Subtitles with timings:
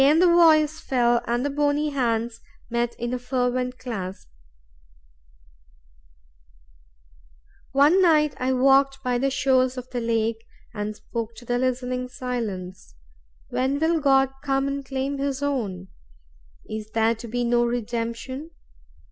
[0.01, 4.29] Again the voice fell, and the bony hands met in a fervent clasp.
[7.71, 10.43] "One night I walked by the shores of the lake,
[10.73, 12.95] and spoke to the listening silence,
[13.49, 15.89] 'When will God come and claim his own?
[16.67, 18.49] Is there to be no redemption?